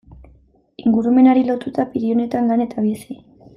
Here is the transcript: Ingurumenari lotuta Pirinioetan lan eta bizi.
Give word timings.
Ingurumenari 0.85 1.45
lotuta 1.51 1.87
Pirinioetan 1.93 2.51
lan 2.53 2.67
eta 2.67 2.89
bizi. 2.89 3.21